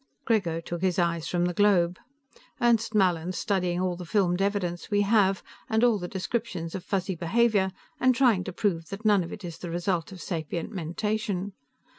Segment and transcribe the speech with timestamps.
[0.25, 1.99] Grego took his eyes from the globe.
[2.59, 7.13] "Ernest Mallin's studying all the filmed evidence we have and all the descriptions of Fuzzy
[7.13, 11.53] behavior, and trying to prove that none of it is the result of sapient mentation.